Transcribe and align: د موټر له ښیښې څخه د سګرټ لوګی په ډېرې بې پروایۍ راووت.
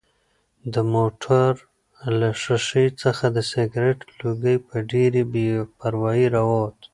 د 0.73 0.75
موټر 0.93 1.51
له 2.19 2.29
ښیښې 2.41 2.85
څخه 3.01 3.25
د 3.35 3.37
سګرټ 3.51 3.99
لوګی 4.21 4.57
په 4.67 4.75
ډېرې 4.91 5.23
بې 5.31 5.47
پروایۍ 5.79 6.23
راووت. 6.35 6.79